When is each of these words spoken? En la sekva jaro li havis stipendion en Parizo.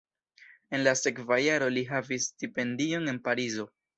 En 0.77 0.85
la 0.87 0.93
sekva 1.01 1.37
jaro 1.41 1.67
li 1.77 1.85
havis 1.91 2.27
stipendion 2.31 3.15
en 3.15 3.23
Parizo. 3.29 3.71